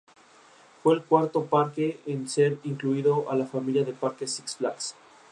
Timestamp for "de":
3.83-3.93